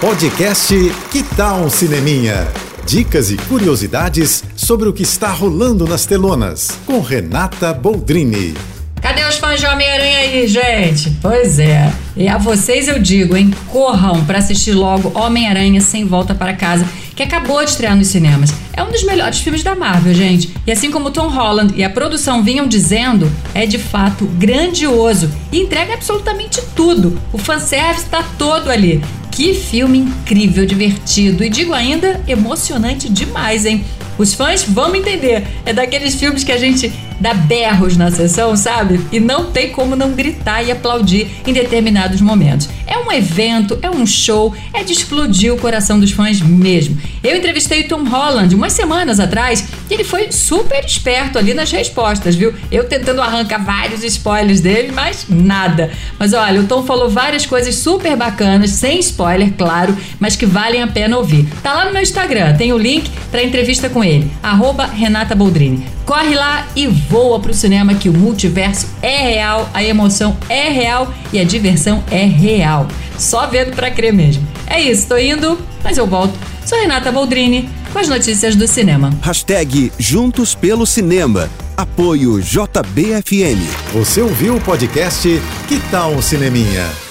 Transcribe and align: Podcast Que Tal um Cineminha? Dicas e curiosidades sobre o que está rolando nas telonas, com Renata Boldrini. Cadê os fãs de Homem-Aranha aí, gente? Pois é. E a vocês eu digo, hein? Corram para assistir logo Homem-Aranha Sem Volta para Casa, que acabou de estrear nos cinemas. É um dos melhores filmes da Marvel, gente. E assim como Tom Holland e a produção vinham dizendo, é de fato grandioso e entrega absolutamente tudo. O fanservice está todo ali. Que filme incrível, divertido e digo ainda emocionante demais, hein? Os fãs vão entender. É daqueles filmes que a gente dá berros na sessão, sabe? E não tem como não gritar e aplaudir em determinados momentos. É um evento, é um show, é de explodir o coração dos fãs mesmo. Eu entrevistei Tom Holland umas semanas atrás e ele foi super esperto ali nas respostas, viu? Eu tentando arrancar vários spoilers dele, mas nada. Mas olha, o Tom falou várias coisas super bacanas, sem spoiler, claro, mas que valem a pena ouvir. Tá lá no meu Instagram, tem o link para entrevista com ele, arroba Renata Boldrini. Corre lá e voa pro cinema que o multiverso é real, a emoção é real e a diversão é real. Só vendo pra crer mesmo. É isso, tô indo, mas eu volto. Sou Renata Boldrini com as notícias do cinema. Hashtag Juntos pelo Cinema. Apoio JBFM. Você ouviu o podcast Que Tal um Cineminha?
Podcast 0.00 0.72
Que 1.10 1.24
Tal 1.24 1.62
um 1.62 1.68
Cineminha? 1.68 2.46
Dicas 2.86 3.32
e 3.32 3.36
curiosidades 3.36 4.44
sobre 4.54 4.88
o 4.88 4.92
que 4.92 5.02
está 5.02 5.28
rolando 5.28 5.88
nas 5.88 6.06
telonas, 6.06 6.78
com 6.86 7.00
Renata 7.00 7.74
Boldrini. 7.74 8.54
Cadê 9.02 9.24
os 9.24 9.38
fãs 9.38 9.58
de 9.58 9.66
Homem-Aranha 9.66 10.18
aí, 10.18 10.46
gente? 10.46 11.10
Pois 11.20 11.58
é. 11.58 11.92
E 12.16 12.28
a 12.28 12.38
vocês 12.38 12.86
eu 12.86 13.00
digo, 13.00 13.36
hein? 13.36 13.52
Corram 13.72 14.24
para 14.24 14.38
assistir 14.38 14.72
logo 14.72 15.18
Homem-Aranha 15.18 15.80
Sem 15.80 16.04
Volta 16.04 16.32
para 16.32 16.54
Casa, 16.54 16.86
que 17.16 17.22
acabou 17.24 17.64
de 17.64 17.70
estrear 17.70 17.96
nos 17.96 18.06
cinemas. 18.06 18.54
É 18.74 18.82
um 18.84 18.92
dos 18.92 19.02
melhores 19.02 19.40
filmes 19.40 19.64
da 19.64 19.74
Marvel, 19.74 20.14
gente. 20.14 20.54
E 20.64 20.70
assim 20.70 20.92
como 20.92 21.10
Tom 21.10 21.28
Holland 21.28 21.74
e 21.76 21.82
a 21.82 21.90
produção 21.90 22.44
vinham 22.44 22.68
dizendo, 22.68 23.28
é 23.52 23.66
de 23.66 23.78
fato 23.78 24.26
grandioso 24.26 25.28
e 25.50 25.58
entrega 25.58 25.94
absolutamente 25.94 26.62
tudo. 26.76 27.20
O 27.32 27.38
fanservice 27.38 28.04
está 28.04 28.22
todo 28.38 28.70
ali. 28.70 29.02
Que 29.38 29.54
filme 29.54 29.98
incrível, 29.98 30.66
divertido 30.66 31.44
e 31.44 31.48
digo 31.48 31.72
ainda 31.72 32.20
emocionante 32.26 33.08
demais, 33.08 33.64
hein? 33.64 33.84
Os 34.18 34.34
fãs 34.34 34.64
vão 34.64 34.96
entender. 34.96 35.46
É 35.64 35.72
daqueles 35.72 36.16
filmes 36.16 36.42
que 36.42 36.50
a 36.50 36.58
gente 36.58 36.92
dá 37.20 37.32
berros 37.34 37.96
na 37.96 38.10
sessão, 38.10 38.56
sabe? 38.56 39.00
E 39.12 39.20
não 39.20 39.52
tem 39.52 39.70
como 39.70 39.94
não 39.94 40.10
gritar 40.10 40.64
e 40.64 40.72
aplaudir 40.72 41.28
em 41.46 41.52
determinados 41.52 42.20
momentos. 42.20 42.68
É 42.88 42.96
um 42.96 43.12
evento, 43.12 43.78
é 43.82 43.90
um 43.90 44.06
show, 44.06 44.54
é 44.72 44.82
de 44.82 44.94
explodir 44.94 45.52
o 45.52 45.58
coração 45.58 46.00
dos 46.00 46.10
fãs 46.10 46.40
mesmo. 46.40 46.98
Eu 47.22 47.36
entrevistei 47.36 47.84
Tom 47.84 48.02
Holland 48.04 48.54
umas 48.54 48.72
semanas 48.72 49.20
atrás 49.20 49.68
e 49.90 49.94
ele 49.94 50.04
foi 50.04 50.32
super 50.32 50.82
esperto 50.82 51.38
ali 51.38 51.52
nas 51.52 51.70
respostas, 51.70 52.34
viu? 52.34 52.54
Eu 52.72 52.84
tentando 52.84 53.20
arrancar 53.20 53.62
vários 53.62 54.02
spoilers 54.02 54.62
dele, 54.62 54.90
mas 54.90 55.26
nada. 55.28 55.90
Mas 56.18 56.32
olha, 56.32 56.62
o 56.62 56.64
Tom 56.64 56.82
falou 56.82 57.10
várias 57.10 57.44
coisas 57.44 57.74
super 57.74 58.16
bacanas, 58.16 58.70
sem 58.70 58.98
spoiler, 59.00 59.52
claro, 59.52 59.94
mas 60.18 60.34
que 60.34 60.46
valem 60.46 60.82
a 60.82 60.86
pena 60.86 61.18
ouvir. 61.18 61.46
Tá 61.62 61.74
lá 61.74 61.84
no 61.84 61.92
meu 61.92 62.02
Instagram, 62.02 62.56
tem 62.56 62.72
o 62.72 62.78
link 62.78 63.10
para 63.30 63.42
entrevista 63.42 63.88
com 63.88 64.02
ele, 64.02 64.30
arroba 64.42 64.86
Renata 64.86 65.34
Boldrini. 65.34 65.86
Corre 66.04 66.34
lá 66.34 66.66
e 66.74 66.86
voa 66.86 67.38
pro 67.40 67.52
cinema 67.52 67.94
que 67.94 68.08
o 68.08 68.12
multiverso 68.12 68.86
é 69.02 69.18
real, 69.18 69.68
a 69.74 69.82
emoção 69.84 70.36
é 70.48 70.68
real 70.68 71.12
e 71.32 71.38
a 71.38 71.44
diversão 71.44 72.02
é 72.10 72.24
real. 72.24 72.88
Só 73.18 73.46
vendo 73.46 73.74
pra 73.74 73.90
crer 73.90 74.12
mesmo. 74.12 74.46
É 74.66 74.80
isso, 74.80 75.08
tô 75.08 75.18
indo, 75.18 75.58
mas 75.82 75.98
eu 75.98 76.06
volto. 76.06 76.34
Sou 76.64 76.78
Renata 76.78 77.10
Boldrini 77.10 77.68
com 77.92 77.98
as 77.98 78.08
notícias 78.08 78.54
do 78.54 78.66
cinema. 78.68 79.10
Hashtag 79.22 79.92
Juntos 79.98 80.54
pelo 80.54 80.86
Cinema. 80.86 81.48
Apoio 81.76 82.40
JBFM. 82.40 83.58
Você 83.92 84.20
ouviu 84.20 84.56
o 84.56 84.60
podcast 84.60 85.28
Que 85.66 85.80
Tal 85.90 86.12
um 86.12 86.22
Cineminha? 86.22 87.07